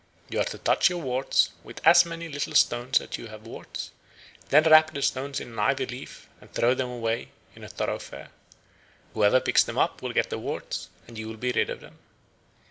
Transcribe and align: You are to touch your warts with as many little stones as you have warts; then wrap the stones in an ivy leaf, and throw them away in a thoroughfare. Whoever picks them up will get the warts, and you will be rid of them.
You 0.29 0.39
are 0.39 0.45
to 0.45 0.57
touch 0.57 0.89
your 0.89 0.97
warts 0.99 1.51
with 1.63 1.79
as 1.85 2.07
many 2.07 2.27
little 2.27 2.55
stones 2.55 2.99
as 3.01 3.19
you 3.19 3.27
have 3.27 3.45
warts; 3.45 3.91
then 4.49 4.63
wrap 4.63 4.91
the 4.91 5.01
stones 5.03 5.39
in 5.39 5.49
an 5.49 5.59
ivy 5.59 5.85
leaf, 5.85 6.27
and 6.41 6.51
throw 6.51 6.73
them 6.73 6.89
away 6.89 7.29
in 7.55 7.63
a 7.63 7.69
thoroughfare. 7.69 8.31
Whoever 9.13 9.39
picks 9.39 9.63
them 9.63 9.77
up 9.77 10.01
will 10.01 10.11
get 10.13 10.31
the 10.31 10.39
warts, 10.39 10.89
and 11.07 11.19
you 11.19 11.27
will 11.27 11.37
be 11.37 11.51
rid 11.51 11.69
of 11.69 11.81
them. 11.81 11.99